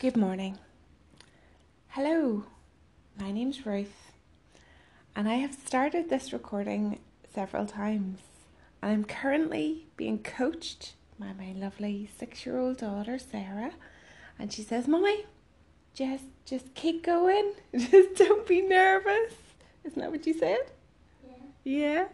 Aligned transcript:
Good 0.00 0.16
morning. 0.16 0.56
Hello, 1.88 2.44
my 3.18 3.30
name's 3.30 3.66
Ruth, 3.66 4.12
and 5.14 5.28
I 5.28 5.34
have 5.34 5.52
started 5.52 6.08
this 6.08 6.32
recording 6.32 7.00
several 7.34 7.66
times. 7.66 8.20
And 8.80 8.92
I'm 8.92 9.04
currently 9.04 9.88
being 9.98 10.20
coached 10.20 10.94
by 11.18 11.34
my 11.34 11.52
lovely 11.52 12.08
six 12.18 12.46
year 12.46 12.58
old 12.58 12.78
daughter, 12.78 13.18
Sarah, 13.18 13.72
and 14.38 14.50
she 14.50 14.62
says, 14.62 14.88
Mommy, 14.88 15.26
just 15.92 16.24
just 16.46 16.74
keep 16.74 17.04
going. 17.04 17.52
Just 17.76 18.14
don't 18.14 18.46
be 18.46 18.62
nervous. 18.62 19.34
Isn't 19.84 20.00
that 20.00 20.10
what 20.10 20.26
you 20.26 20.32
said? 20.32 20.60
Yeah. 21.22 21.34
Yeah. 21.64 22.04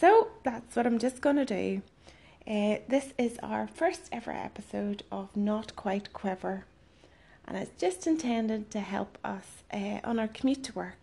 So 0.00 0.28
that's 0.44 0.74
what 0.74 0.86
I'm 0.86 0.98
just 0.98 1.20
going 1.20 1.36
to 1.36 1.44
do. 1.44 1.82
Uh, 2.46 2.78
this 2.88 3.12
is 3.18 3.38
our 3.42 3.66
first 3.68 4.08
ever 4.10 4.32
episode 4.32 5.02
of 5.12 5.36
Not 5.36 5.76
Quite 5.76 6.14
Quiver, 6.14 6.64
and 7.46 7.56
it's 7.56 7.80
just 7.80 8.06
intended 8.06 8.70
to 8.70 8.80
help 8.80 9.18
us 9.24 9.62
uh, 9.72 10.00
on 10.04 10.18
our 10.18 10.28
commute 10.28 10.62
to 10.64 10.72
work 10.72 10.96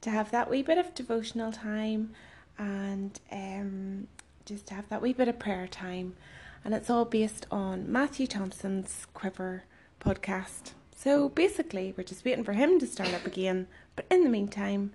to 0.00 0.10
have 0.10 0.30
that 0.30 0.50
wee 0.50 0.62
bit 0.62 0.78
of 0.78 0.94
devotional 0.94 1.52
time 1.52 2.10
and 2.58 3.20
um, 3.30 4.06
just 4.44 4.66
to 4.66 4.74
have 4.74 4.88
that 4.88 5.02
wee 5.02 5.12
bit 5.12 5.28
of 5.28 5.38
prayer 5.38 5.66
time. 5.66 6.16
And 6.64 6.74
it's 6.74 6.90
all 6.90 7.04
based 7.04 7.46
on 7.50 7.90
Matthew 7.90 8.26
Thompson's 8.26 9.06
Quiver 9.14 9.64
podcast. 10.00 10.72
So 10.94 11.30
basically, 11.30 11.94
we're 11.96 12.04
just 12.04 12.24
waiting 12.24 12.44
for 12.44 12.52
him 12.52 12.78
to 12.78 12.86
start 12.86 13.14
up 13.14 13.26
again, 13.26 13.66
but 13.96 14.06
in 14.10 14.24
the 14.24 14.30
meantime, 14.30 14.92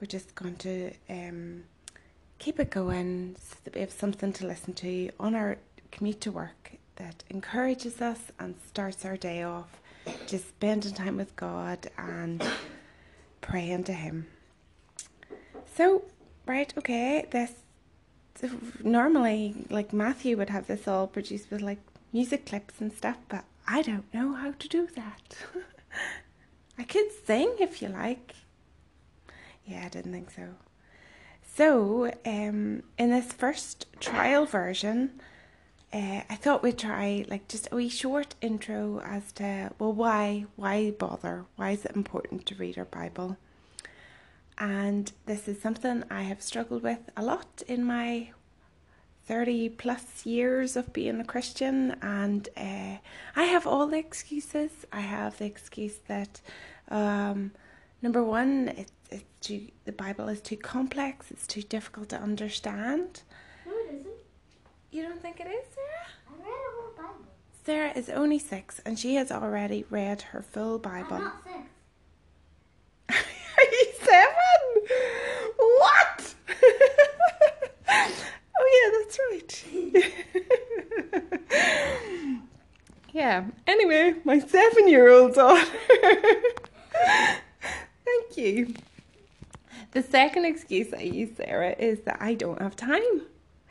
we're 0.00 0.06
just 0.06 0.34
going 0.34 0.56
to 0.56 0.92
um, 1.10 1.64
keep 2.38 2.58
it 2.58 2.70
going 2.70 3.36
so 3.38 3.56
that 3.64 3.74
we 3.74 3.80
have 3.80 3.92
something 3.92 4.32
to 4.32 4.46
listen 4.46 4.72
to 4.74 5.10
on 5.20 5.34
our 5.34 5.58
commute 5.90 6.20
to 6.22 6.32
work 6.32 6.72
that 6.96 7.24
encourages 7.28 8.00
us 8.00 8.32
and 8.38 8.54
starts 8.66 9.04
our 9.04 9.16
day 9.16 9.42
off 9.42 9.80
just 10.26 10.48
spending 10.48 10.92
time 10.92 11.16
with 11.16 11.34
God 11.36 11.90
and 11.96 12.42
praying 13.40 13.84
to 13.84 13.92
Him. 13.92 14.26
So, 15.76 16.04
right, 16.46 16.72
okay, 16.78 17.26
this 17.30 17.52
so 18.36 18.50
normally 18.82 19.66
like 19.70 19.92
Matthew 19.92 20.36
would 20.36 20.50
have 20.50 20.66
this 20.66 20.88
all 20.88 21.06
produced 21.06 21.50
with 21.50 21.60
like 21.60 21.78
music 22.12 22.46
clips 22.46 22.80
and 22.80 22.92
stuff, 22.92 23.18
but 23.28 23.44
I 23.66 23.82
don't 23.82 24.12
know 24.12 24.34
how 24.34 24.52
to 24.52 24.68
do 24.68 24.88
that. 24.94 25.36
I 26.78 26.82
could 26.84 27.06
sing 27.26 27.54
if 27.60 27.80
you 27.80 27.88
like. 27.88 28.34
Yeah, 29.64 29.84
I 29.86 29.88
didn't 29.88 30.12
think 30.12 30.30
so. 30.30 30.48
So, 31.56 32.12
um, 32.26 32.82
in 32.98 33.10
this 33.10 33.32
first 33.32 33.86
trial 34.00 34.44
version, 34.44 35.20
uh, 35.94 36.22
I 36.28 36.34
thought 36.34 36.64
we'd 36.64 36.78
try 36.78 37.24
like 37.28 37.46
just 37.46 37.68
a 37.70 37.76
wee 37.76 37.88
short 37.88 38.34
intro 38.40 39.00
as 39.04 39.30
to 39.34 39.70
well, 39.78 39.92
why 39.92 40.46
why 40.56 40.90
bother? 40.90 41.44
Why 41.54 41.70
is 41.70 41.84
it 41.84 41.94
important 41.94 42.46
to 42.46 42.56
read 42.56 42.76
our 42.76 42.84
Bible? 42.84 43.36
And 44.58 45.12
this 45.26 45.46
is 45.46 45.60
something 45.60 46.02
I 46.10 46.22
have 46.22 46.42
struggled 46.42 46.82
with 46.82 47.10
a 47.16 47.22
lot 47.22 47.62
in 47.68 47.84
my 47.84 48.30
30 49.26 49.68
plus 49.70 50.26
years 50.26 50.76
of 50.76 50.92
being 50.92 51.20
a 51.20 51.24
Christian, 51.24 51.96
and 52.02 52.48
uh, 52.56 52.98
I 53.36 53.44
have 53.44 53.66
all 53.66 53.86
the 53.86 53.98
excuses. 53.98 54.70
I 54.92 55.00
have 55.00 55.38
the 55.38 55.46
excuse 55.46 55.98
that, 56.08 56.40
um, 56.88 57.52
number 58.02 58.22
one, 58.22 58.68
it, 58.68 58.90
it's 59.10 59.24
too, 59.40 59.68
the 59.86 59.92
Bible 59.92 60.28
is 60.28 60.40
too 60.40 60.56
complex, 60.56 61.30
it's 61.30 61.46
too 61.46 61.62
difficult 61.62 62.10
to 62.10 62.20
understand. 62.20 63.22
No, 64.94 65.00
it 65.00 65.02
isn't. 65.02 65.02
You 65.02 65.02
don't 65.02 65.20
think 65.20 65.40
it 65.40 65.46
is, 65.46 65.66
Sarah? 65.74 66.06
I 66.28 66.32
read 66.38 66.48
a 66.48 66.72
whole 66.80 66.92
Bible. 66.96 67.24
Sarah 67.64 67.92
is 67.96 68.08
only 68.08 68.38
six, 68.38 68.80
and 68.84 68.98
she 68.98 69.14
has 69.16 69.32
already 69.32 69.84
read 69.90 70.22
her 70.22 70.42
full 70.42 70.78
Bible. 70.78 71.16
I'm 71.16 71.24
not 71.24 71.42
six. 71.44 71.58
Are 73.58 73.64
you 73.72 73.86
seven? 74.02 74.86
What? 75.58 76.34
oh 78.58 78.66
yeah, 78.74 78.88
that's 78.98 79.18
right. 79.30 79.64
yeah. 83.12 83.44
Anyway, 83.66 84.14
my 84.24 84.38
seven-year-old 84.38 85.34
daughter. 85.34 85.70
Thank 88.04 88.36
you. 88.36 88.74
The 89.92 90.02
second 90.02 90.44
excuse 90.44 90.92
I 90.92 91.02
use, 91.02 91.36
Sarah, 91.36 91.74
is 91.78 92.00
that 92.00 92.18
I 92.20 92.34
don't 92.34 92.60
have 92.60 92.74
time. 92.76 93.22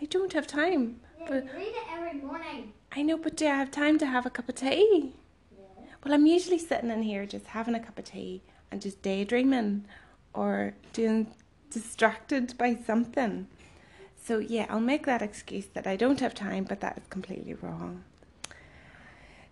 I 0.02 0.06
don't 0.06 0.34
have 0.34 0.48
time. 0.48 1.00
But 1.28 1.46
read 1.56 1.68
it 1.68 1.88
every 1.92 2.20
morning. 2.22 2.74
I 2.92 3.02
know, 3.02 3.18
but 3.18 3.38
do 3.38 3.46
I 3.46 3.56
have 3.56 3.72
time 3.72 3.98
to 4.00 4.06
have 4.06 4.26
a 4.26 4.30
cup 4.30 4.50
of 4.50 4.56
tea? 4.56 5.14
Yeah. 5.52 5.86
Well, 6.04 6.14
I'm 6.14 6.26
usually 6.26 6.60
sitting 6.60 6.92
in 6.92 7.04
here 7.04 7.26
just 7.26 7.48
having 7.48 7.76
a 7.76 7.80
cup 7.80 7.98
of 7.98 8.06
tea 8.06 8.42
and 8.72 8.82
just 8.82 9.02
daydreaming 9.02 9.86
or 10.34 10.74
doing 10.92 11.28
distracted 11.70 12.58
by 12.58 12.76
something. 12.76 13.48
So, 14.22 14.40
yeah, 14.40 14.68
I'll 14.70 14.80
make 14.80 15.06
that 15.06 15.22
excuse 15.22 15.66
that 15.74 15.88
I 15.88 15.96
don't 15.96 16.20
have 16.20 16.34
time, 16.34 16.66
but 16.66 16.82
that 16.82 16.98
is 16.98 17.08
completely 17.10 17.54
wrong. 17.56 18.04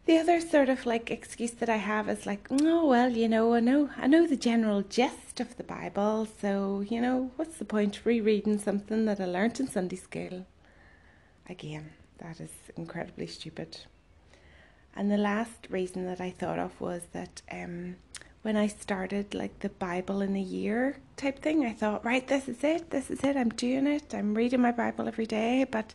The 0.05 0.17
other 0.17 0.41
sort 0.41 0.69
of 0.69 0.85
like 0.85 1.11
excuse 1.11 1.51
that 1.51 1.69
I 1.69 1.77
have 1.77 2.09
is 2.09 2.25
like, 2.25 2.47
oh 2.49 2.85
well, 2.87 3.11
you 3.11 3.29
know, 3.29 3.53
I 3.53 3.59
know 3.59 3.89
I 3.97 4.07
know 4.07 4.25
the 4.25 4.35
general 4.35 4.81
gist 4.81 5.39
of 5.39 5.55
the 5.57 5.63
Bible, 5.63 6.27
so 6.41 6.83
you 6.89 6.99
know, 6.99 7.31
what's 7.35 7.57
the 7.57 7.65
point 7.65 7.97
of 7.97 8.05
rereading 8.05 8.57
something 8.57 9.05
that 9.05 9.21
I 9.21 9.25
learnt 9.25 9.59
in 9.59 9.67
Sunday 9.67 9.97
school? 9.97 10.47
Again, 11.51 11.91
that 12.19 12.39
is 12.39 12.49
incredibly 12.77 13.27
stupid. 13.27 13.77
And 14.95 15.11
the 15.11 15.17
last 15.17 15.67
reason 15.69 16.05
that 16.05 16.21
I 16.21 16.29
thought 16.29 16.57
of 16.57 16.79
was 16.79 17.01
that 17.11 17.41
um, 17.51 17.97
when 18.41 18.55
I 18.55 18.67
started 18.67 19.33
like 19.33 19.59
the 19.59 19.67
Bible 19.67 20.21
in 20.21 20.37
a 20.37 20.41
year 20.41 20.95
type 21.17 21.39
thing, 21.39 21.65
I 21.65 21.73
thought, 21.73 22.05
right, 22.05 22.25
this 22.25 22.47
is 22.47 22.63
it, 22.63 22.91
this 22.91 23.11
is 23.11 23.21
it, 23.25 23.35
I'm 23.35 23.49
doing 23.49 23.85
it, 23.85 24.15
I'm 24.15 24.33
reading 24.33 24.61
my 24.61 24.71
Bible 24.71 25.09
every 25.09 25.25
day. 25.25 25.65
But 25.69 25.93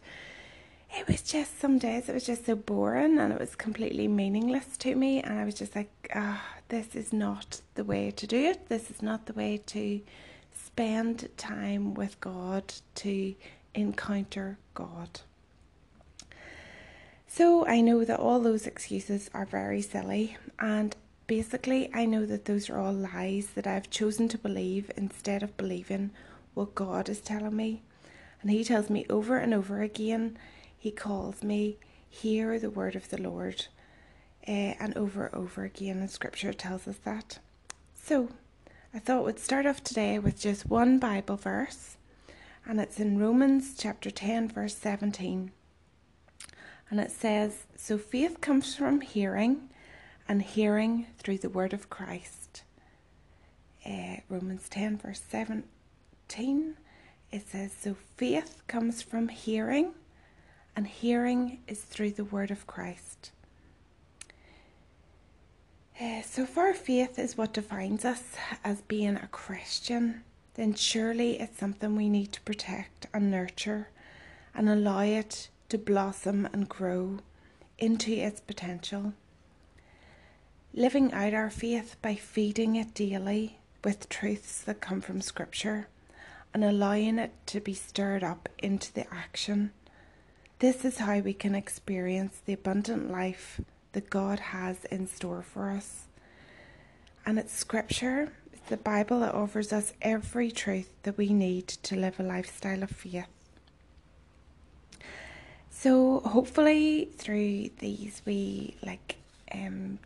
it 0.95 1.09
was 1.09 1.23
just 1.23 1.59
some 1.59 1.79
days 1.79 2.11
it 2.11 2.15
was 2.15 2.27
just 2.27 2.45
so 2.45 2.55
boring 2.55 3.19
and 3.19 3.33
it 3.33 3.41
was 3.41 3.57
completely 3.57 4.09
meaningless 4.09 4.77
to 4.77 4.95
me. 4.95 5.23
And 5.23 5.39
I 5.39 5.45
was 5.47 5.55
just 5.55 5.75
like, 5.75 5.91
ah, 6.15 6.45
this 6.69 6.95
is 6.95 7.15
not 7.15 7.63
the 7.77 7.85
way 7.85 8.11
to 8.11 8.27
do 8.27 8.37
it, 8.37 8.69
this 8.69 8.91
is 8.91 9.01
not 9.01 9.25
the 9.25 9.33
way 9.33 9.57
to 9.69 10.03
spend 10.53 11.31
time 11.39 11.95
with 11.95 12.21
God, 12.21 12.75
to 12.97 13.35
encounter 13.75 14.59
God. 14.75 15.21
So 17.37 17.67
I 17.67 17.83
know 17.83 18.03
that 18.03 18.19
all 18.19 18.41
those 18.41 18.67
excuses 18.67 19.29
are 19.35 19.45
very 19.45 19.83
silly, 19.83 20.39
and 20.59 20.97
basically, 21.27 21.91
I 21.93 22.07
know 22.07 22.25
that 22.25 22.47
those 22.47 22.71
are 22.71 22.79
all 22.79 22.95
lies 22.95 23.49
that 23.49 23.67
I've 23.67 23.91
chosen 23.91 24.27
to 24.29 24.39
believe 24.39 24.91
instead 24.97 25.43
of 25.43 25.55
believing 25.59 26.13
what 26.55 26.75
God 26.75 27.11
is 27.11 27.21
telling 27.21 27.55
me. 27.55 27.83
And 28.41 28.51
He 28.51 28.65
tells 28.65 28.89
me 28.89 29.05
over 29.11 29.37
and 29.37 29.53
over 29.53 29.83
again, 29.83 30.39
He 30.79 30.91
calls 30.91 31.43
me, 31.43 31.77
Hear 32.09 32.59
the 32.59 32.71
word 32.71 32.97
of 32.97 33.11
the 33.11 33.21
Lord. 33.21 33.67
Uh, 34.49 34.73
and 34.81 34.97
over 34.97 35.27
and 35.27 35.35
over 35.35 35.63
again 35.65 36.01
in 36.01 36.09
Scripture 36.09 36.55
tells 36.55 36.89
us 36.89 36.97
that. 37.05 37.39
So 37.93 38.31
I 38.95 38.99
thought 38.99 39.27
we'd 39.27 39.39
start 39.39 39.67
off 39.67 39.85
today 39.85 40.19
with 40.19 40.41
just 40.41 40.71
one 40.71 40.99
Bible 40.99 41.37
verse, 41.37 41.99
and 42.65 42.81
it's 42.81 42.99
in 42.99 43.19
Romans 43.19 43.75
chapter 43.77 44.11
10, 44.11 44.49
verse 44.49 44.75
17. 44.75 45.53
And 46.91 47.01
it 47.01 47.11
says, 47.11 47.65
So 47.77 47.99
faith 47.99 48.41
comes 48.41 48.75
from 48.75 49.01
hearing, 49.01 49.69
and 50.29 50.43
hearing 50.43 51.07
through 51.19 51.39
the 51.39 51.49
word 51.49 51.73
of 51.73 51.91
Christ. 51.91 52.63
Uh, 53.85 54.17
Romans 54.29 54.69
10, 54.69 54.99
verse 54.99 55.23
17, 55.29 56.77
it 57.31 57.49
says, 57.49 57.73
So 57.73 57.97
faith 58.17 58.63
comes 58.67 59.03
from 59.03 59.29
hearing, 59.29 59.93
and 60.75 60.87
hearing 60.87 61.61
is 61.67 61.83
through 61.83 62.13
the 62.13 62.25
word 62.25 62.51
of 62.51 62.67
Christ. 62.67 63.31
Uh, 66.01 66.21
so, 66.21 66.43
if 66.43 66.59
our 66.59 66.75
faith 66.75 67.19
is 67.19 67.39
what 67.39 67.55
defines 67.55 68.05
us 68.05 68.35
as 68.63 68.83
being 68.83 69.17
a 69.17 69.29
Christian, 69.33 70.23
then 70.55 70.75
surely 70.75 71.41
it's 71.41 71.59
something 71.59 71.97
we 71.97 72.11
need 72.11 72.33
to 72.33 72.41
protect 72.43 73.07
and 73.15 73.31
nurture 73.31 73.89
and 74.55 74.69
allow 74.69 75.01
it 75.01 75.49
to 75.69 75.79
blossom 75.79 76.49
and 76.53 76.69
grow 76.69 77.19
into 77.79 78.13
its 78.13 78.41
potential. 78.41 79.13
Living 80.73 81.13
out 81.13 81.35
our 81.35 81.51
faith 81.51 81.97
by 82.03 82.15
feeding 82.15 82.77
it 82.77 82.95
daily 82.95 83.59
with 83.83 84.09
truths 84.09 84.63
that 84.63 84.81
come 84.81 85.01
from 85.01 85.21
Scripture 85.21 85.89
and 86.53 86.65
allowing 86.65 87.19
it 87.19 87.33
to 87.47 87.61
be 87.61 87.75
stirred 87.75 88.25
up 88.25 88.49
into 88.59 88.93
the 88.93 89.13
action. 89.13 89.73
This 90.59 90.85
is 90.85 90.99
how 90.99 91.19
we 91.19 91.35
can 91.35 91.55
experience 91.55 92.41
the 92.45 92.55
abundant 92.55 93.11
life 93.11 93.61
that 93.93 94.11
God 94.11 94.39
has 94.39 94.85
in 94.87 95.07
store 95.07 95.43
for 95.43 95.71
us. 95.71 96.07
And 97.25 97.39
it's 97.39 97.53
Scripture, 97.53 98.33
it's 98.53 98.69
the 98.69 98.77
Bible 98.77 99.21
that 99.21 99.35
offers 99.35 99.73
us 99.73 99.93
every 100.01 100.51
truth 100.51 100.91
that 101.03 101.19
we 101.19 101.33
need 101.33 101.69
to 101.69 101.97
live 101.97 102.19
a 102.21 102.23
lifestyle 102.23 102.83
of 102.83 102.91
faith. 102.91 103.27
So 105.79 106.21
hopefully 106.21 107.11
through 107.17 107.69
these 107.81 108.23
wee 108.25 108.77
like 108.83 109.17
um 109.53 109.99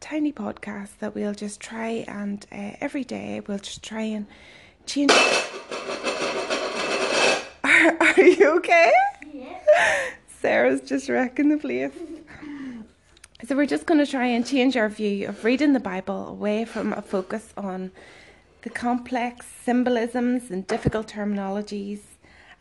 tiny 0.00 0.32
podcast 0.32 0.98
that 0.98 1.14
we'll 1.14 1.32
just 1.32 1.60
try 1.60 2.04
and 2.06 2.44
uh, 2.52 2.72
every 2.78 3.02
day 3.02 3.40
we'll 3.46 3.58
just 3.58 3.82
try 3.82 4.02
and 4.02 4.26
change. 4.84 5.12
Are, 7.64 7.96
are 8.00 8.20
you 8.20 8.56
okay? 8.58 8.92
Yeah. 9.32 9.58
Sarah's 10.40 10.82
just 10.82 11.08
wrecking 11.08 11.48
the 11.48 11.56
place. 11.56 11.92
So 13.46 13.56
we're 13.56 13.66
just 13.66 13.86
going 13.86 13.98
to 13.98 14.06
try 14.06 14.26
and 14.26 14.46
change 14.46 14.76
our 14.76 14.88
view 14.88 15.28
of 15.28 15.44
reading 15.44 15.72
the 15.72 15.80
Bible 15.80 16.28
away 16.28 16.64
from 16.64 16.92
a 16.92 17.02
focus 17.02 17.52
on 17.56 17.90
the 18.62 18.70
complex 18.70 19.46
symbolisms 19.64 20.50
and 20.50 20.66
difficult 20.66 21.08
terminologies 21.08 22.00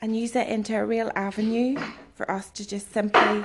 and 0.02 0.18
use 0.18 0.36
it 0.36 0.48
into 0.48 0.76
a 0.76 0.86
real 0.86 1.12
avenue 1.16 1.78
for 2.16 2.30
us 2.30 2.50
to 2.52 2.68
just 2.68 2.92
simply 2.92 3.44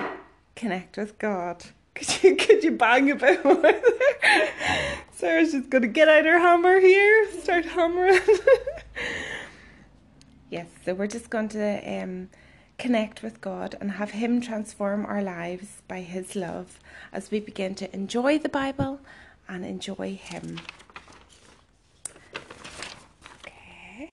connect 0.55 0.97
with 0.97 1.17
God. 1.17 1.63
Could 1.97 2.23
you 2.23 2.35
could 2.35 2.63
you 2.63 2.71
bang 2.73 3.09
a 3.09 3.15
bit 3.15 3.43
more 3.43 3.55
there? 3.55 3.81
Sarah's 5.11 5.51
just 5.51 5.71
gonna 5.71 5.87
get 5.87 6.07
out 6.07 6.25
her 6.25 6.37
hammer 6.37 6.79
here, 6.79 7.31
start 7.41 7.65
hammering. 7.65 8.19
yes, 10.51 10.67
so 10.85 10.93
we're 10.93 11.07
just 11.07 11.31
going 11.31 11.49
to 11.49 12.03
um, 12.03 12.29
connect 12.77 13.23
with 13.23 13.41
God 13.41 13.75
and 13.81 13.93
have 13.93 14.11
Him 14.11 14.41
transform 14.41 15.07
our 15.07 15.23
lives 15.23 15.81
by 15.87 16.01
His 16.01 16.35
love 16.35 16.79
as 17.11 17.31
we 17.31 17.39
begin 17.39 17.73
to 17.75 17.91
enjoy 17.95 18.37
the 18.37 18.49
Bible 18.49 18.99
and 19.49 19.65
enjoy 19.65 20.19
Him. 20.21 20.59
Okay. 23.41 24.11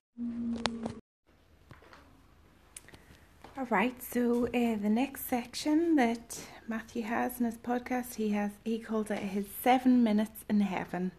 All 3.56 3.66
right, 3.66 4.02
so 4.02 4.46
uh, 4.46 4.50
the 4.50 4.90
next 4.90 5.28
section 5.28 5.94
that 5.94 6.40
Matthew 6.66 7.02
has 7.02 7.38
in 7.38 7.46
his 7.46 7.56
podcast, 7.56 8.16
he 8.16 8.30
has 8.30 8.50
he 8.64 8.80
calls 8.80 9.12
it 9.12 9.20
his 9.20 9.46
seven 9.62 10.02
minutes 10.02 10.44
in 10.50 10.60
heaven, 10.60 11.12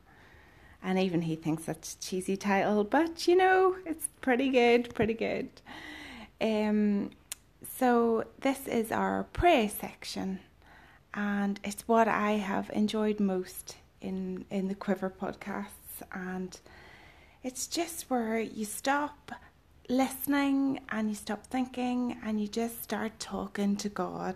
and 0.84 1.00
even 1.00 1.22
he 1.22 1.38
thinks 1.38 1.64
that's 1.64 1.94
a 1.94 2.00
cheesy 2.00 2.36
title, 2.36 2.84
but 2.84 3.26
you 3.26 3.38
know 3.38 3.78
it's 3.86 4.10
pretty 4.20 4.50
good, 4.50 4.94
pretty 4.94 5.14
good. 5.14 5.48
Um, 6.42 7.12
so 7.78 8.26
this 8.42 8.68
is 8.68 8.92
our 8.92 9.24
prayer 9.32 9.70
section, 9.70 10.42
and 11.14 11.58
it's 11.64 11.88
what 11.88 12.10
I 12.10 12.32
have 12.34 12.70
enjoyed 12.72 13.22
most 13.22 13.78
in 14.02 14.44
in 14.52 14.68
the 14.68 14.76
Quiver 14.76 15.10
podcasts, 15.10 16.02
and 16.12 16.60
it's 17.44 17.66
just 17.68 18.10
where 18.10 18.42
you 18.42 18.66
stop 18.66 19.32
listening 19.90 20.80
and 20.90 21.10
you 21.10 21.16
stop 21.16 21.46
thinking 21.46 22.18
and 22.24 22.40
you 22.42 22.48
just 22.48 22.84
start 22.84 23.20
talking 23.20 23.76
to 23.78 23.90
God. 23.90 24.36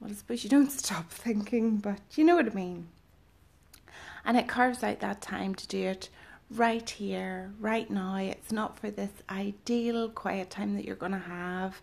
Well, 0.00 0.10
I 0.10 0.14
suppose 0.14 0.44
you 0.44 0.50
don't 0.50 0.70
stop 0.84 1.10
thinking, 1.10 1.78
but 1.78 2.00
you 2.14 2.24
know 2.24 2.36
what 2.36 2.46
I 2.46 2.54
mean. 2.54 2.88
And 4.24 4.36
it 4.36 4.48
carves 4.48 4.82
out 4.82 5.00
that 5.00 5.22
time 5.22 5.54
to 5.54 5.66
do 5.66 5.86
it 5.86 6.08
right 6.50 6.88
here, 6.88 7.52
right 7.58 7.90
now. 7.90 8.16
It's 8.16 8.52
not 8.52 8.78
for 8.78 8.90
this 8.90 9.10
ideal 9.28 10.08
quiet 10.08 10.50
time 10.50 10.74
that 10.74 10.84
you're 10.84 10.96
going 10.96 11.12
to 11.12 11.18
have. 11.18 11.80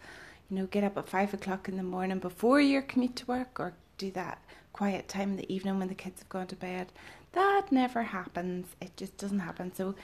You 0.49 0.57
know, 0.57 0.65
get 0.67 0.83
up 0.83 0.97
at 0.97 1.09
five 1.09 1.33
o'clock 1.33 1.67
in 1.67 1.77
the 1.77 1.83
morning 1.83 2.19
before 2.19 2.61
your 2.61 2.81
commute 2.81 3.15
to 3.17 3.25
work 3.25 3.59
or 3.59 3.73
do 3.97 4.11
that 4.11 4.41
quiet 4.71 5.07
time 5.07 5.31
in 5.31 5.37
the 5.37 5.53
evening 5.53 5.79
when 5.79 5.87
the 5.87 5.95
kids 5.95 6.21
have 6.21 6.29
gone 6.29 6.47
to 6.47 6.55
bed. 6.55 6.91
That 7.33 7.71
never 7.71 8.03
happens. 8.03 8.67
It 8.79 8.95
just 8.95 9.17
doesn't 9.17 9.39
happen. 9.39 9.73
So, 9.73 9.95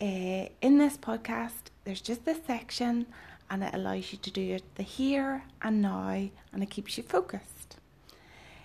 uh, 0.00 0.48
in 0.60 0.78
this 0.78 0.96
podcast, 0.96 1.70
there's 1.84 2.00
just 2.00 2.24
this 2.24 2.38
section 2.46 3.06
and 3.50 3.62
it 3.62 3.74
allows 3.74 4.12
you 4.12 4.18
to 4.18 4.30
do 4.30 4.54
it 4.54 4.62
the 4.74 4.82
here 4.82 5.44
and 5.62 5.82
now 5.82 6.28
and 6.52 6.62
it 6.62 6.70
keeps 6.70 6.96
you 6.96 7.04
focused. 7.04 7.76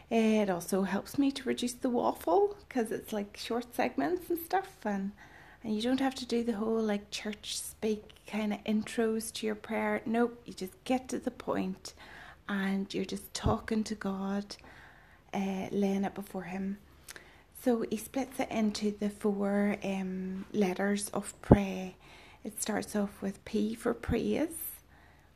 It 0.10 0.50
also 0.50 0.84
helps 0.84 1.20
me 1.20 1.32
to 1.32 1.44
reduce 1.44 1.74
the 1.74 1.90
waffle 1.90 2.58
because 2.68 2.92
it's 2.92 3.14
like 3.14 3.38
short 3.38 3.76
segments 3.76 4.30
and 4.30 4.40
stuff 4.40 4.78
and 4.84 5.12
and 5.64 5.76
you 5.76 5.82
don't 5.82 6.00
have 6.00 6.16
to 6.16 6.26
do 6.26 6.44
the 6.44 6.54
whole 6.54 6.82
like 6.82 7.12
church 7.12 7.58
speak 7.58 8.04
kind 8.26 8.54
of 8.54 8.64
intros 8.64 9.32
to 9.34 9.46
your 9.46 9.56
prayer. 9.56 10.02
Nope, 10.06 10.42
you 10.46 10.54
just 10.54 10.84
get 10.86 11.10
to 11.10 11.20
the 11.20 11.32
point 11.32 11.94
and 12.48 12.92
you're 12.94 13.06
just 13.06 13.34
talking 13.34 13.84
to 13.84 13.96
God, 13.96 14.56
uh, 15.34 15.68
laying 15.72 16.06
it 16.06 16.16
before 16.16 16.44
Him. 16.44 16.78
So 17.62 17.86
he 17.90 17.98
splits 17.98 18.40
it 18.40 18.50
into 18.50 18.92
the 18.92 19.10
four 19.10 19.76
um, 19.84 20.46
letters 20.54 21.10
of 21.10 21.40
prayer. 21.42 21.92
It 22.44 22.62
starts 22.62 22.96
off 22.96 23.22
with 23.22 23.44
P 23.44 23.76
for 23.76 23.94
praise, 23.94 24.78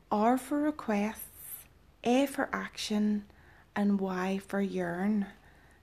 R 0.09 0.37
for 0.37 0.61
requests, 0.61 1.65
A 2.05 2.25
for 2.25 2.49
action, 2.53 3.25
and 3.75 3.99
Y 3.99 4.39
for 4.47 4.61
yearn. 4.61 5.25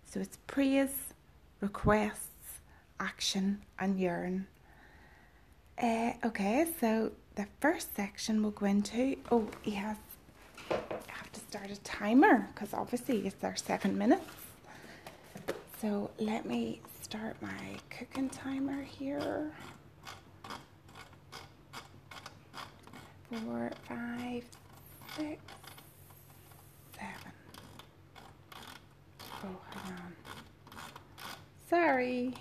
So 0.07 0.21
it's 0.21 0.39
praise, 0.47 1.13
requests, 1.61 2.61
action, 2.99 3.61
and 3.79 4.01
yearn. 4.01 4.47
Uh, 5.81 6.13
okay, 6.25 6.67
so 6.81 7.13
the 7.35 7.47
first 7.61 7.95
section 7.95 8.43
we'll 8.43 8.53
go 8.53 8.65
into. 8.67 9.17
Oh, 9.31 9.47
he 9.61 9.73
has. 9.73 9.97
I 10.71 10.75
have 11.09 11.33
to 11.33 11.41
start 11.41 11.71
a 11.71 11.77
timer 11.81 12.49
because 12.55 12.73
obviously 12.73 13.27
it's 13.27 13.45
our 13.45 13.57
seven 13.57 13.99
minutes. 13.99 14.40
So 15.81 16.11
let 16.19 16.45
me 16.45 16.83
start 17.01 17.41
my 17.41 17.49
cooking 17.89 18.29
timer 18.29 18.83
here. 18.83 19.51
Four, 23.31 23.71
five, 23.89 24.45
six, 25.17 25.41
seven. 26.93 27.33
Oh, 29.43 29.57
hang 29.71 29.93
on. 29.95 30.13
Sorry. 31.71 32.35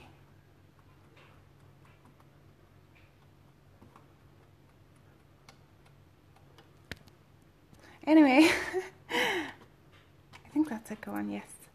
Anyway, 8.05 8.49
I 9.09 10.49
think 10.53 10.67
that's 10.67 10.91
it 10.91 10.99
going, 10.99 11.29
yes. 11.29 11.68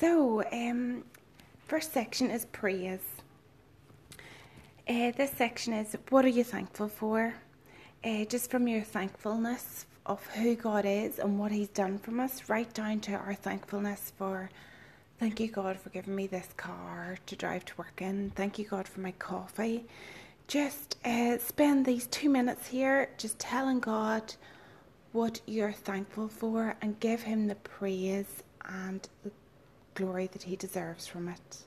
So, 0.00 0.42
um, 0.50 1.04
first 1.68 1.92
section 1.92 2.28
is 2.30 2.46
praise. 2.46 3.00
Uh, 4.88 5.12
this 5.16 5.30
section 5.30 5.72
is 5.72 5.96
what 6.10 6.24
are 6.24 6.28
you 6.28 6.42
thankful 6.42 6.88
for? 6.88 7.34
Uh, 8.02 8.24
just 8.24 8.50
from 8.50 8.66
your 8.66 8.82
thankfulness 8.82 9.86
of 10.04 10.26
who 10.26 10.56
God 10.56 10.84
is 10.84 11.20
and 11.20 11.38
what 11.38 11.52
He's 11.52 11.68
done 11.68 11.98
from 11.98 12.18
us, 12.18 12.48
right 12.48 12.72
down 12.74 13.00
to 13.00 13.12
our 13.12 13.34
thankfulness 13.34 14.12
for 14.18 14.50
thank 15.20 15.38
you, 15.38 15.46
God, 15.46 15.78
for 15.78 15.90
giving 15.90 16.16
me 16.16 16.26
this 16.26 16.48
car 16.56 17.16
to 17.26 17.36
drive 17.36 17.64
to 17.66 17.74
work 17.76 18.02
in. 18.02 18.30
Thank 18.34 18.58
you, 18.58 18.64
God, 18.64 18.88
for 18.88 18.98
my 18.98 19.12
coffee. 19.12 19.86
Just 20.48 20.96
uh, 21.04 21.38
spend 21.38 21.86
these 21.86 22.08
two 22.08 22.28
minutes 22.28 22.66
here 22.66 23.10
just 23.16 23.38
telling 23.38 23.78
God 23.78 24.34
what 25.12 25.40
you're 25.46 25.72
thankful 25.72 26.26
for 26.26 26.76
and 26.82 26.98
give 26.98 27.22
Him 27.22 27.46
the 27.46 27.54
praise 27.54 28.42
and 28.66 29.08
the 29.22 29.30
glory 29.94 30.28
that 30.32 30.44
He 30.44 30.56
deserves 30.56 31.06
from 31.06 31.28
it. 31.28 31.64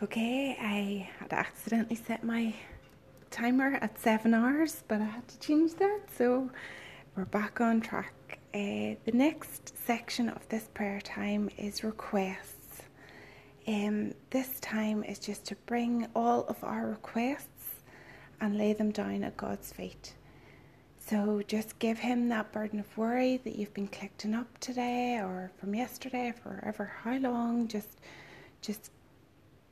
Okay, 0.00 0.56
I 0.60 1.10
had 1.18 1.32
accidentally 1.32 1.96
set 1.96 2.22
my 2.22 2.54
timer 3.32 3.80
at 3.80 3.98
seven 3.98 4.32
hours, 4.32 4.84
but 4.86 5.00
I 5.00 5.06
had 5.06 5.26
to 5.26 5.40
change 5.40 5.74
that, 5.74 6.02
so 6.16 6.48
we're 7.16 7.24
back 7.24 7.60
on 7.60 7.80
track. 7.80 8.14
Uh, 8.54 8.94
the 9.04 9.12
next 9.12 9.76
section 9.76 10.28
of 10.28 10.48
this 10.50 10.68
prayer 10.72 11.00
time 11.00 11.50
is 11.58 11.82
requests. 11.82 12.82
Um, 13.66 14.14
this 14.30 14.60
time 14.60 15.02
is 15.02 15.18
just 15.18 15.44
to 15.46 15.56
bring 15.66 16.06
all 16.14 16.44
of 16.44 16.62
our 16.62 16.86
requests 16.86 17.82
and 18.40 18.56
lay 18.56 18.74
them 18.74 18.92
down 18.92 19.24
at 19.24 19.36
God's 19.36 19.72
feet. 19.72 20.14
So 21.00 21.42
just 21.48 21.76
give 21.80 21.98
Him 21.98 22.28
that 22.28 22.52
burden 22.52 22.78
of 22.78 22.96
worry 22.96 23.38
that 23.38 23.56
you've 23.56 23.74
been 23.74 23.88
collecting 23.88 24.34
up 24.34 24.58
today 24.60 25.18
or 25.18 25.50
from 25.58 25.74
yesterday, 25.74 26.32
forever, 26.40 26.92
how 27.02 27.16
long. 27.18 27.66
Just, 27.66 27.98
just 28.62 28.92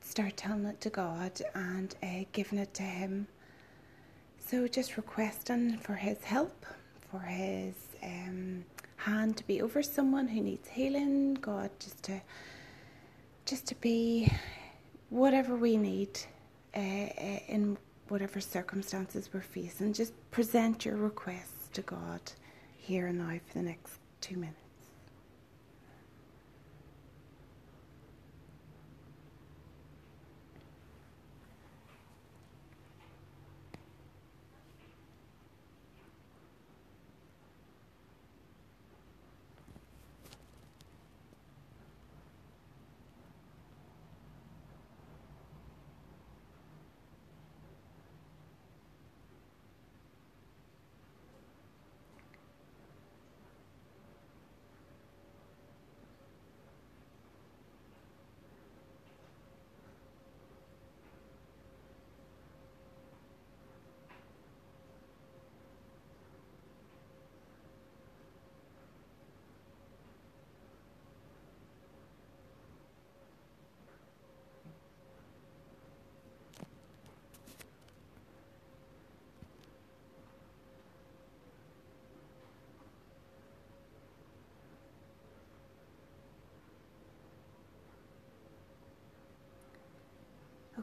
start 0.07 0.37
telling 0.37 0.65
it 0.65 0.79
to 0.81 0.89
God 0.89 1.33
and 1.53 1.93
uh, 2.01 2.23
giving 2.31 2.59
it 2.59 2.73
to 2.75 2.83
Him. 2.83 3.27
So 4.39 4.67
just 4.67 4.97
requesting 4.97 5.77
for 5.77 5.95
His 5.95 6.23
help, 6.23 6.65
for 7.11 7.19
His 7.19 7.75
um, 8.01 8.63
hand 8.95 9.37
to 9.37 9.45
be 9.45 9.61
over 9.61 9.83
someone 9.83 10.27
who 10.27 10.41
needs 10.41 10.69
healing. 10.69 11.35
God, 11.35 11.69
just 11.79 12.03
to 12.03 12.21
just 13.45 13.65
to 13.67 13.75
be 13.75 14.31
whatever 15.09 15.55
we 15.55 15.77
need 15.77 16.19
uh, 16.75 16.79
uh, 16.79 17.39
in 17.47 17.77
whatever 18.07 18.39
circumstances 18.39 19.29
we're 19.33 19.41
facing. 19.41 19.93
Just 19.93 20.13
present 20.31 20.85
your 20.85 20.97
requests 20.97 21.69
to 21.73 21.81
God 21.81 22.21
here 22.77 23.07
and 23.07 23.19
now 23.19 23.39
for 23.47 23.59
the 23.59 23.63
next 23.65 23.99
two 24.21 24.37
minutes. 24.37 24.66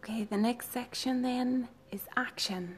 Okay, 0.05 0.25
the 0.25 0.37
next 0.37 0.71
section 0.71 1.23
then 1.23 1.67
is 1.91 2.03
action. 2.15 2.77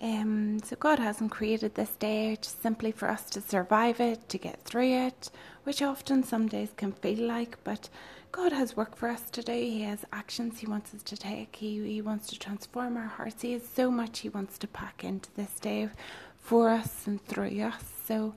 Um, 0.00 0.58
so 0.64 0.74
God 0.76 0.98
hasn't 0.98 1.30
created 1.30 1.74
this 1.74 1.90
day 1.96 2.38
just 2.40 2.62
simply 2.62 2.92
for 2.92 3.10
us 3.10 3.28
to 3.30 3.42
survive 3.42 4.00
it, 4.00 4.26
to 4.30 4.38
get 4.38 4.62
through 4.64 4.90
it, 5.06 5.30
which 5.64 5.82
often 5.82 6.22
some 6.22 6.48
days 6.48 6.70
can 6.74 6.92
feel 6.92 7.28
like, 7.28 7.62
but 7.62 7.90
God 8.32 8.52
has 8.52 8.74
work 8.74 8.96
for 8.96 9.10
us 9.10 9.28
to 9.32 9.42
do. 9.42 9.52
He 9.52 9.82
has 9.82 10.06
actions 10.14 10.58
He 10.58 10.66
wants 10.66 10.94
us 10.94 11.02
to 11.02 11.16
take. 11.18 11.56
He, 11.56 11.86
he 11.86 12.00
wants 12.00 12.26
to 12.28 12.38
transform 12.38 12.96
our 12.96 13.08
hearts. 13.08 13.42
He 13.42 13.52
has 13.52 13.68
so 13.68 13.90
much 13.90 14.20
He 14.20 14.30
wants 14.30 14.56
to 14.56 14.66
pack 14.66 15.04
into 15.04 15.28
this 15.34 15.60
day 15.60 15.90
for 16.38 16.70
us 16.70 17.06
and 17.06 17.22
through 17.26 17.60
us. 17.60 17.84
So 18.06 18.32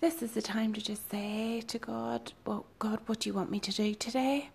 this 0.00 0.20
is 0.20 0.32
the 0.32 0.42
time 0.42 0.72
to 0.72 0.80
just 0.80 1.08
say 1.12 1.60
to 1.68 1.78
God, 1.78 2.32
well, 2.44 2.66
God, 2.80 2.98
what 3.06 3.20
do 3.20 3.28
you 3.28 3.34
want 3.34 3.52
me 3.52 3.60
to 3.60 3.70
do 3.70 3.94
today? 3.94 4.50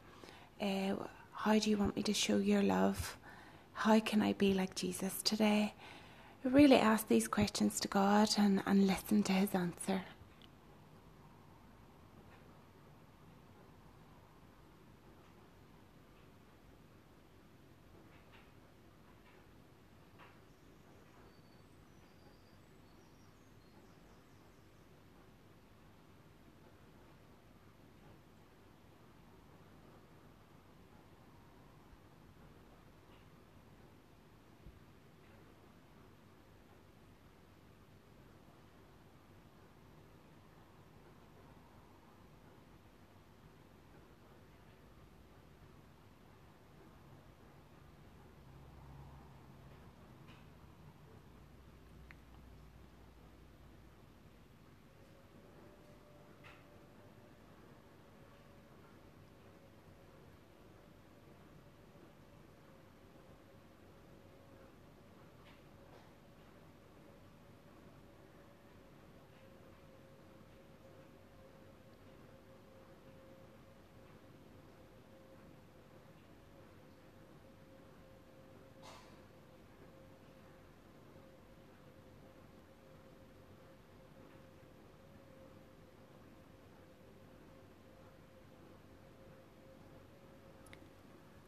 Uh, 0.61 0.95
how 1.43 1.57
do 1.57 1.71
you 1.71 1.77
want 1.77 1.95
me 1.95 2.03
to 2.03 2.13
show 2.13 2.37
your 2.37 2.61
love? 2.61 3.17
How 3.73 3.99
can 3.99 4.21
I 4.21 4.33
be 4.33 4.53
like 4.53 4.75
Jesus 4.75 5.23
today? 5.23 5.73
Really 6.43 6.75
ask 6.75 7.07
these 7.07 7.27
questions 7.27 7.79
to 7.79 7.87
God 7.87 8.29
and, 8.37 8.61
and 8.67 8.85
listen 8.85 9.23
to 9.23 9.33
his 9.33 9.55
answer. 9.55 10.03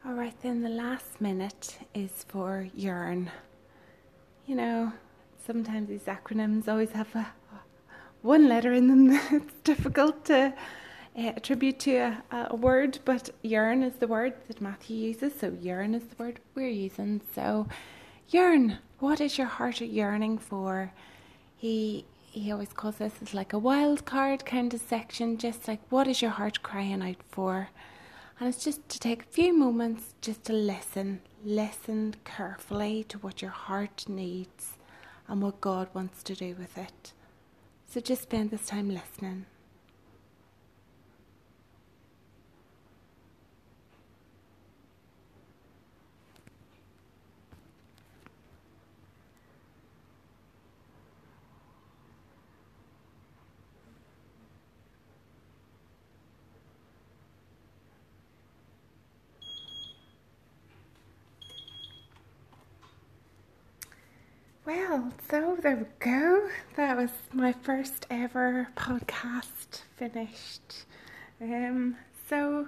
All 0.06 0.12
right, 0.12 0.38
then 0.42 0.62
the 0.62 0.68
last 0.68 1.18
minute 1.18 1.78
is 1.94 2.26
for 2.28 2.68
yearn. 2.74 3.30
You 4.44 4.54
know, 4.54 4.92
sometimes 5.46 5.88
these 5.88 6.02
acronyms 6.02 6.68
always 6.68 6.90
have 6.90 7.14
a, 7.16 7.26
one 8.20 8.46
letter 8.46 8.74
in 8.74 8.88
them 8.88 9.08
that's 9.30 9.54
difficult 9.64 10.26
to 10.26 10.52
uh, 11.16 11.32
attribute 11.36 11.78
to 11.80 11.96
a, 11.96 12.48
a, 12.50 12.54
word, 12.54 12.98
but 13.06 13.30
yearn 13.40 13.82
is 13.82 13.94
the 13.94 14.06
word 14.06 14.34
that 14.46 14.60
Matthew 14.60 14.94
uses, 14.98 15.32
so 15.40 15.56
yearn 15.58 15.94
is 15.94 16.04
the 16.04 16.22
word 16.22 16.38
we're 16.54 16.68
using. 16.68 17.22
So, 17.34 17.66
yearn, 18.28 18.76
what 18.98 19.22
is 19.22 19.38
your 19.38 19.46
heart 19.46 19.80
yearning 19.80 20.36
for? 20.36 20.92
He 21.56 22.04
he 22.30 22.52
always 22.52 22.74
calls 22.74 22.96
this 22.96 23.14
as 23.22 23.32
like 23.32 23.54
a 23.54 23.58
wild 23.58 24.04
card 24.04 24.44
kind 24.44 24.74
of 24.74 24.82
section, 24.82 25.38
just 25.38 25.66
like 25.66 25.80
what 25.88 26.06
is 26.06 26.20
your 26.20 26.32
heart 26.32 26.62
crying 26.62 27.00
out 27.00 27.22
for? 27.30 27.70
And 28.38 28.48
it's 28.48 28.64
just 28.64 28.88
to 28.88 28.98
take 28.98 29.22
a 29.22 29.26
few 29.26 29.56
moments 29.56 30.14
just 30.20 30.44
to 30.44 30.52
listen, 30.52 31.20
listen 31.44 32.16
carefully 32.24 33.04
to 33.04 33.18
what 33.18 33.40
your 33.40 33.52
heart 33.52 34.04
needs 34.08 34.72
and 35.28 35.40
what 35.40 35.60
God 35.60 35.88
wants 35.94 36.22
to 36.24 36.34
do 36.34 36.56
with 36.58 36.76
it. 36.76 37.12
So 37.86 38.00
just 38.00 38.22
spend 38.22 38.50
this 38.50 38.66
time 38.66 38.90
listening. 38.90 39.46
Well, 64.76 65.12
so 65.30 65.56
there 65.62 65.76
we 65.76 65.84
go. 66.00 66.48
That 66.74 66.96
was 66.96 67.10
my 67.32 67.52
first 67.52 68.08
ever 68.10 68.66
podcast 68.76 69.82
finished. 69.96 70.84
Um, 71.40 71.96
so 72.28 72.66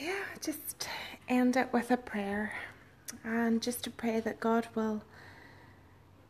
yeah, 0.00 0.24
just 0.40 0.88
end 1.28 1.58
it 1.58 1.74
with 1.74 1.90
a 1.90 1.98
prayer 1.98 2.54
and 3.22 3.60
just 3.60 3.84
to 3.84 3.90
pray 3.90 4.18
that 4.20 4.40
God 4.40 4.68
will 4.74 5.02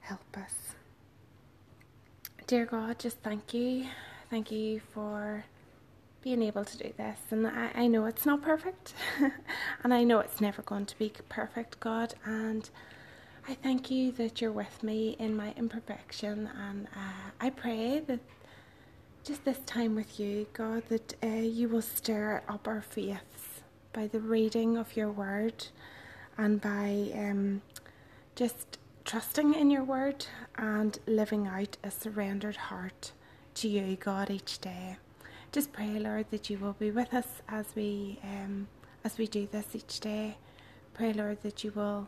help 0.00 0.36
us. 0.36 0.74
Dear 2.48 2.66
God, 2.66 2.98
just 2.98 3.18
thank 3.20 3.54
you. 3.54 3.86
Thank 4.28 4.50
you 4.50 4.80
for 4.92 5.44
being 6.20 6.42
able 6.42 6.64
to 6.64 6.78
do 6.78 6.92
this. 6.96 7.18
And 7.30 7.46
I, 7.46 7.70
I 7.76 7.86
know 7.86 8.06
it's 8.06 8.26
not 8.26 8.42
perfect, 8.42 8.92
and 9.84 9.94
I 9.94 10.02
know 10.02 10.18
it's 10.18 10.40
never 10.40 10.62
going 10.62 10.86
to 10.86 10.98
be 10.98 11.12
perfect, 11.28 11.78
God. 11.78 12.14
And 12.24 12.68
I 13.48 13.54
thank 13.54 13.90
you 13.90 14.12
that 14.12 14.40
you're 14.40 14.52
with 14.52 14.82
me 14.84 15.16
in 15.18 15.36
my 15.36 15.52
imperfection, 15.56 16.48
and 16.56 16.86
uh, 16.94 17.30
I 17.40 17.50
pray 17.50 18.00
that 18.06 18.20
just 19.24 19.44
this 19.44 19.58
time 19.66 19.96
with 19.96 20.20
you, 20.20 20.46
God, 20.52 20.84
that 20.88 21.14
uh, 21.22 21.26
you 21.26 21.68
will 21.68 21.82
stir 21.82 22.42
up 22.48 22.68
our 22.68 22.82
faiths 22.82 23.62
by 23.92 24.06
the 24.06 24.20
reading 24.20 24.76
of 24.76 24.96
your 24.96 25.10
word 25.10 25.66
and 26.38 26.60
by 26.60 27.10
um, 27.14 27.62
just 28.36 28.78
trusting 29.04 29.54
in 29.54 29.72
your 29.72 29.84
word 29.84 30.26
and 30.56 31.00
living 31.06 31.48
out 31.48 31.76
a 31.82 31.90
surrendered 31.90 32.56
heart 32.56 33.10
to 33.54 33.68
you, 33.68 33.96
God, 33.96 34.30
each 34.30 34.60
day. 34.60 34.98
Just 35.50 35.72
pray, 35.72 35.98
Lord, 35.98 36.26
that 36.30 36.48
you 36.48 36.58
will 36.58 36.74
be 36.74 36.92
with 36.92 37.12
us 37.12 37.42
as 37.48 37.66
we 37.74 38.20
um, 38.22 38.68
as 39.04 39.18
we 39.18 39.26
do 39.26 39.48
this 39.50 39.74
each 39.74 39.98
day. 39.98 40.36
Pray, 40.94 41.12
Lord, 41.12 41.42
that 41.42 41.64
you 41.64 41.72
will 41.74 42.06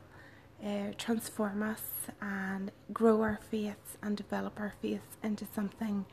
uh, 0.65 0.93
transform 0.97 1.63
us 1.63 1.83
and 2.21 2.71
grow 2.93 3.23
our 3.23 3.39
faiths 3.51 3.97
and 4.03 4.17
develop 4.17 4.59
our 4.59 4.75
faiths 4.81 5.17
into 5.23 5.47
something 5.55 6.07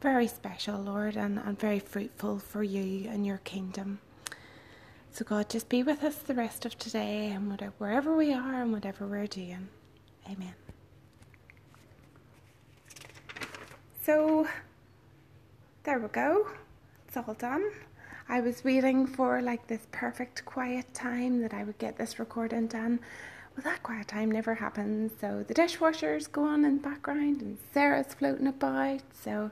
very 0.00 0.26
special, 0.26 0.78
Lord, 0.78 1.16
and, 1.16 1.38
and 1.38 1.58
very 1.58 1.78
fruitful 1.78 2.38
for 2.38 2.62
you 2.62 3.08
and 3.08 3.26
your 3.26 3.38
kingdom. 3.38 4.00
So, 5.10 5.24
God, 5.24 5.48
just 5.48 5.68
be 5.68 5.82
with 5.82 6.04
us 6.04 6.16
the 6.16 6.34
rest 6.34 6.66
of 6.66 6.76
today 6.76 7.28
and 7.28 7.50
whatever, 7.50 7.72
wherever 7.78 8.16
we 8.16 8.32
are 8.34 8.62
and 8.62 8.72
whatever 8.72 9.06
we're 9.06 9.26
doing. 9.26 9.68
Amen. 10.30 10.54
So, 14.02 14.46
there 15.84 15.98
we 15.98 16.08
go. 16.08 16.48
It's 17.06 17.16
all 17.16 17.34
done. 17.34 17.70
I 18.28 18.40
was 18.40 18.64
waiting 18.64 19.06
for 19.06 19.40
like 19.40 19.66
this 19.68 19.86
perfect 19.92 20.44
quiet 20.44 20.92
time 20.92 21.40
that 21.42 21.54
I 21.54 21.64
would 21.64 21.78
get 21.78 21.96
this 21.96 22.18
recording 22.18 22.66
done. 22.66 23.00
Well, 23.56 23.64
that 23.64 23.82
quiet 23.82 24.08
time 24.08 24.30
never 24.30 24.54
happens. 24.54 25.12
So 25.20 25.44
the 25.46 25.54
dishwasher's 25.54 26.26
going 26.26 26.64
in 26.64 26.76
the 26.76 26.82
background 26.82 27.40
and 27.40 27.58
Sarah's 27.72 28.12
floating 28.14 28.48
about. 28.48 29.00
So, 29.12 29.50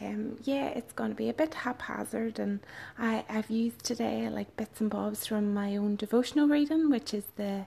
um, 0.00 0.38
yeah, 0.44 0.68
it's 0.68 0.92
going 0.92 1.10
to 1.10 1.16
be 1.16 1.28
a 1.28 1.34
bit 1.34 1.52
haphazard. 1.54 2.38
And 2.38 2.60
I, 2.98 3.24
I've 3.28 3.50
used 3.50 3.84
today 3.84 4.28
like 4.30 4.56
bits 4.56 4.80
and 4.80 4.88
bobs 4.90 5.26
from 5.26 5.52
my 5.52 5.76
own 5.76 5.96
devotional 5.96 6.48
reading, 6.48 6.90
which 6.90 7.12
is 7.12 7.24
the 7.36 7.66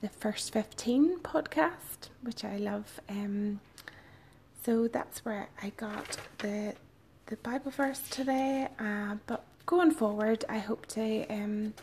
the 0.00 0.08
first 0.10 0.52
15 0.52 1.20
podcast, 1.20 2.10
which 2.20 2.44
I 2.44 2.58
love. 2.58 3.00
Um, 3.08 3.60
so 4.62 4.86
that's 4.86 5.24
where 5.24 5.48
I 5.62 5.70
got 5.70 6.18
the 6.38 6.74
the 7.26 7.36
Bible 7.36 7.70
verse 7.70 8.00
today. 8.10 8.68
Uh, 8.78 9.16
but 9.26 9.44
going 9.64 9.92
forward, 9.92 10.44
I 10.48 10.58
hope 10.58 10.86
to 10.88 11.26
um, 11.28 11.74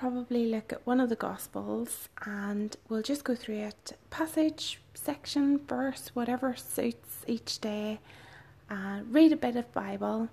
probably 0.00 0.46
look 0.46 0.72
at 0.72 0.86
one 0.86 0.98
of 0.98 1.10
the 1.10 1.14
Gospels 1.14 2.08
and 2.24 2.74
we'll 2.88 3.02
just 3.02 3.22
go 3.22 3.34
through 3.34 3.58
it 3.58 3.92
passage, 4.08 4.80
section, 4.94 5.58
verse, 5.58 6.10
whatever 6.14 6.56
suits 6.56 7.18
each 7.26 7.58
day. 7.60 8.00
Uh, 8.70 9.00
read 9.10 9.30
a 9.30 9.36
bit 9.36 9.56
of 9.56 9.70
Bible, 9.74 10.30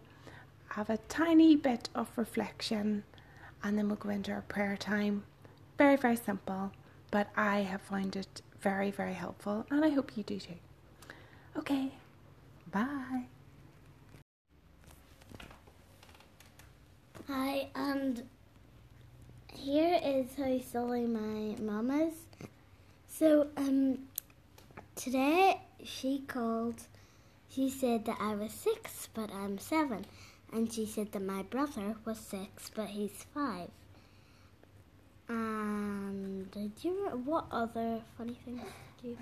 have 0.69 0.89
a 0.89 0.95
tiny 1.09 1.57
bit 1.57 1.89
of 1.93 2.07
reflection, 2.15 3.03
and 3.61 3.77
then 3.77 3.87
we'll 3.89 3.97
go 3.97 4.07
into 4.07 4.31
our 4.31 4.43
prayer 4.43 4.77
time. 4.77 5.25
Very, 5.77 5.97
very 5.97 6.15
simple, 6.15 6.71
but 7.11 7.27
I 7.35 7.59
have 7.63 7.81
found 7.81 8.15
it 8.15 8.41
very, 8.61 8.89
very 8.89 9.15
helpful, 9.15 9.65
and 9.69 9.83
I 9.83 9.89
hope 9.89 10.15
you 10.15 10.23
do 10.23 10.39
too. 10.39 10.53
Okay, 11.57 11.91
bye. 12.71 13.25
Hi, 17.27 17.67
and 17.75 18.23
here 19.57 19.99
is 20.03 20.27
how 20.37 20.59
silly 20.59 21.05
my 21.05 21.55
mum 21.61 21.91
is. 21.91 22.13
So, 23.07 23.47
um, 23.57 23.99
today 24.95 25.61
she 25.83 26.19
called, 26.27 26.83
she 27.49 27.69
said 27.69 28.05
that 28.05 28.17
I 28.19 28.35
was 28.35 28.51
six, 28.51 29.09
but 29.13 29.31
I'm 29.33 29.57
seven. 29.57 30.05
And 30.53 30.71
she 30.71 30.85
said 30.85 31.11
that 31.11 31.21
my 31.21 31.43
brother 31.43 31.95
was 32.05 32.19
six, 32.19 32.71
but 32.73 32.87
he's 32.87 33.25
five. 33.33 33.69
And 35.27 36.49
do 36.51 36.69
you 36.81 36.95
remember 36.95 37.17
what 37.29 37.45
other 37.51 38.01
funny 38.17 38.37
things 38.45 38.61
do 39.01 39.09
you 39.09 39.17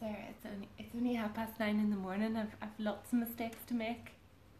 Sarah, 0.00 0.16
it's 0.30 0.46
only 0.46 0.68
it's 0.78 0.94
only 0.96 1.14
half 1.14 1.34
past 1.34 1.60
nine 1.60 1.78
in 1.78 1.90
the 1.90 1.96
morning. 1.96 2.36
I've 2.36 2.56
I've 2.60 2.78
lots 2.78 3.12
of 3.12 3.20
mistakes 3.20 3.58
to 3.68 3.74
make, 3.74 4.12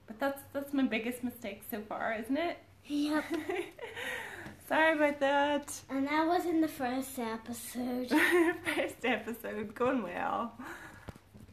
but 0.06 0.20
that's 0.20 0.40
that's 0.52 0.72
my 0.72 0.84
biggest 0.84 1.24
mistake 1.24 1.62
so 1.68 1.80
far, 1.88 2.14
isn't 2.20 2.36
it? 2.36 2.58
Yep. 2.86 3.24
Sorry 4.72 4.96
about 4.96 5.20
that. 5.20 5.82
And 5.90 6.06
that 6.06 6.26
was 6.26 6.46
in 6.46 6.62
the 6.62 6.66
first 6.66 7.18
episode. 7.18 8.08
First 8.74 9.04
episode 9.04 9.74
going 9.74 10.02
well. 10.02 10.54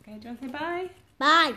Okay, 0.01 0.19
do 0.19 0.29
you 0.29 0.35
want 0.35 0.41
to 0.41 0.47
say 0.47 0.51
bye? 0.53 0.89
Bye. 1.17 1.53